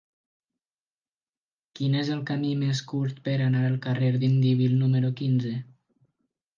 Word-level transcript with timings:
Quin 1.79 1.99
és 1.99 2.09
el 2.17 2.25
camí 2.31 2.55
més 2.63 2.83
curt 2.95 3.21
per 3.29 3.37
anar 3.51 3.63
al 3.69 3.79
carrer 3.87 4.13
d'Indíbil 4.19 4.77
número 4.83 5.17
quinze? 5.23 5.57